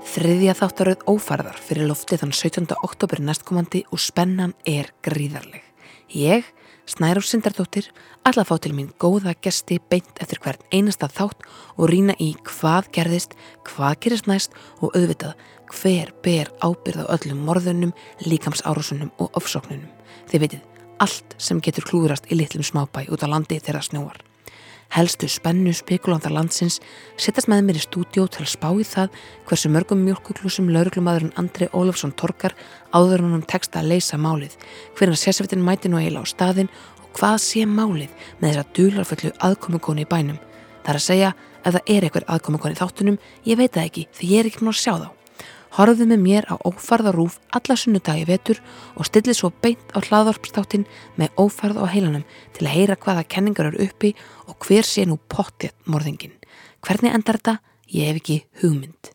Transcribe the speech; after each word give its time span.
Þriðja 0.00 0.54
þáttaröð 0.56 1.02
ófærðar 1.12 1.58
fyrir 1.60 1.84
loftið 1.90 2.22
þann 2.22 2.32
17. 2.32 2.70
oktober 2.86 3.20
næstkomandi 3.20 3.82
og 3.92 4.00
spennan 4.00 4.54
er 4.64 4.88
gríðarleg. 5.04 5.60
Ég, 6.16 6.46
Snæruf 6.88 7.26
Sindardóttir, 7.28 7.90
alla 8.24 8.46
fá 8.48 8.54
til 8.58 8.72
mín 8.74 8.88
góða 8.98 9.34
gesti 9.44 9.76
beint 9.92 10.22
eftir 10.24 10.40
hvern 10.40 10.64
einasta 10.72 11.06
þátt 11.12 11.44
og 11.76 11.92
rína 11.92 12.16
í 12.16 12.32
hvað 12.48 12.88
gerðist, 12.96 13.36
hvað 13.68 14.00
gerist 14.06 14.30
næst 14.30 14.56
og 14.80 14.96
auðvitað 14.96 15.36
hver 15.76 16.14
ber 16.24 16.50
ábyrð 16.64 17.04
á 17.04 17.12
öllum 17.18 17.44
morðunum, 17.44 17.92
líkamsárusunum 18.24 19.12
og 19.20 19.36
ofsóknunum. 19.36 19.92
Þið 20.32 20.46
veitir, 20.46 20.64
allt 20.96 21.36
sem 21.36 21.60
getur 21.60 21.84
klúðrast 21.86 22.32
í 22.32 22.40
litlum 22.40 22.64
smábæ 22.64 23.04
út 23.12 23.20
á 23.20 23.28
landi 23.28 23.60
þeirra 23.60 23.84
snjóar. 23.84 24.29
Helstu 24.90 25.28
spennu 25.30 25.70
spekulandar 25.76 26.32
landsins 26.34 26.80
sittast 27.20 27.46
með 27.50 27.60
mér 27.66 27.78
í 27.78 27.82
stúdjó 27.84 28.24
til 28.26 28.42
að 28.42 28.50
spá 28.50 28.68
í 28.74 28.86
það 28.86 29.12
hversu 29.46 29.70
mörgum 29.70 30.00
mjölkuklusum 30.02 30.72
lauruglumadurinn 30.74 31.36
Andri 31.38 31.68
Ólafsson 31.70 32.14
torkar 32.18 32.56
áður 32.90 33.22
hann 33.22 33.36
um 33.38 33.44
texta 33.46 33.84
að 33.84 33.92
leysa 33.92 34.18
málið, 34.18 34.56
hvernig 34.98 35.20
sérseftin 35.20 35.62
mæti 35.62 35.92
nú 35.92 36.02
eila 36.02 36.24
á 36.24 36.26
staðin 36.26 36.72
og 37.04 37.06
hvað 37.20 37.38
sé 37.46 37.62
málið 37.70 38.10
með 38.40 38.50
þess 38.50 38.64
að 38.64 38.74
dularföllu 38.80 39.32
aðkomukoni 39.38 40.08
í 40.08 40.10
bænum. 40.10 40.42
Það 40.82 40.92
er 40.92 40.98
að 40.98 41.06
segja, 41.06 41.32
ef 41.62 41.78
það 41.78 41.94
er 41.94 42.08
eitthvað 42.08 42.28
aðkomukoni 42.34 42.74
í 42.74 42.82
þáttunum, 42.82 43.22
ég 43.46 43.62
veit 43.62 43.72
það 43.78 43.86
ekki 43.86 44.06
því 44.18 44.34
ég 44.34 44.42
er 44.42 44.50
ekki 44.50 44.64
mjög 44.64 44.74
að 44.74 44.82
sjá 44.82 44.94
þá. 44.98 45.19
Horfðu 45.76 46.08
með 46.10 46.22
mér 46.24 46.48
á 46.50 46.58
ófarðarúf 46.66 47.38
alla 47.54 47.76
sunnudagi 47.78 48.26
vetur 48.26 48.58
og 48.96 49.06
stillið 49.06 49.38
svo 49.38 49.52
beint 49.62 49.94
á 49.94 50.02
hlaðvarpstáttin 50.02 50.88
með 51.20 51.38
ófarð 51.38 51.78
á 51.78 51.86
heilanum 51.92 52.26
til 52.56 52.66
að 52.66 52.74
heyra 52.74 52.98
hvaða 52.98 53.28
kenningar 53.30 53.70
eru 53.70 53.86
uppi 53.86 54.14
og 54.50 54.58
hver 54.66 54.86
sé 54.86 55.06
nú 55.06 55.20
pottið 55.30 55.76
morðingin. 55.86 56.34
Hvernig 56.82 57.14
endar 57.14 57.38
þetta? 57.38 57.58
Ég 57.90 58.10
hef 58.10 58.22
ekki 58.22 58.42
hugmynd. 58.62 59.14